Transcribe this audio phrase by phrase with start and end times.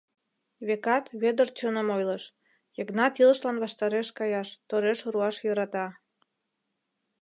[0.67, 2.23] Векат, Вӧдыр чыным ойлыш:
[2.77, 5.85] Йыгнат илышлан ваштареш каяш, тореш руаш йӧрата.